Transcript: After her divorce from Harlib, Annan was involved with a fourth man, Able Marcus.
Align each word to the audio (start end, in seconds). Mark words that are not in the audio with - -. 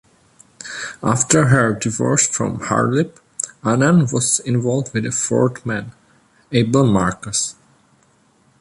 After 1.03 1.49
her 1.49 1.75
divorce 1.75 2.25
from 2.25 2.57
Harlib, 2.59 3.19
Annan 3.63 4.07
was 4.11 4.39
involved 4.39 4.91
with 4.95 5.05
a 5.05 5.11
fourth 5.11 5.63
man, 5.63 5.91
Able 6.51 6.87
Marcus. 6.87 7.53